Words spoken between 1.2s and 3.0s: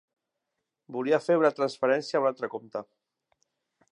fer una transferència a un altre compte.